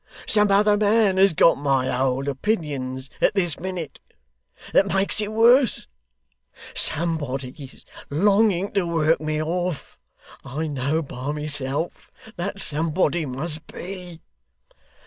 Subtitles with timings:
[0.25, 3.99] Some other man has got my old opinions at this minute.
[4.73, 5.85] That makes it worse.
[6.73, 9.99] Somebody's longing to work me off.
[10.43, 14.21] I know by myself that somebody must be!